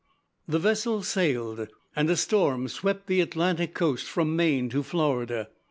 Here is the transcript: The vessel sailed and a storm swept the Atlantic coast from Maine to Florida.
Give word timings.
The 0.47 0.57
vessel 0.57 1.03
sailed 1.03 1.67
and 1.95 2.09
a 2.09 2.17
storm 2.17 2.67
swept 2.69 3.05
the 3.05 3.21
Atlantic 3.21 3.75
coast 3.75 4.07
from 4.07 4.35
Maine 4.35 4.67
to 4.69 4.81
Florida. 4.81 5.49